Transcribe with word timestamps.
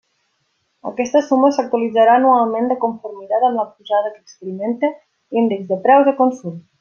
Aquesta 0.91 1.21
suma 1.25 1.51
s'actualitzarà 1.57 2.15
anualment 2.21 2.71
de 2.73 2.77
conformitat 2.87 3.45
amb 3.51 3.63
la 3.63 3.67
pujada 3.75 4.13
que 4.15 4.21
experimente 4.25 4.91
l'índex 5.37 5.69
de 5.73 5.79
preus 5.89 6.09
de 6.13 6.17
consum. 6.23 6.57